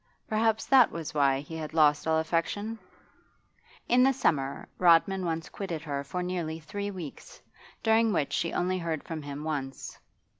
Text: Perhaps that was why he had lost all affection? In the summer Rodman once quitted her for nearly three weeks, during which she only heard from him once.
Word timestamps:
Perhaps 0.27 0.65
that 0.65 0.91
was 0.91 1.13
why 1.13 1.41
he 1.41 1.55
had 1.55 1.75
lost 1.75 2.07
all 2.07 2.17
affection? 2.17 2.79
In 3.87 4.01
the 4.01 4.13
summer 4.13 4.67
Rodman 4.79 5.25
once 5.25 5.47
quitted 5.47 5.83
her 5.83 6.03
for 6.03 6.23
nearly 6.23 6.59
three 6.59 6.89
weeks, 6.89 7.39
during 7.83 8.11
which 8.11 8.33
she 8.33 8.51
only 8.51 8.79
heard 8.79 9.03
from 9.03 9.21
him 9.21 9.43
once. 9.43 9.99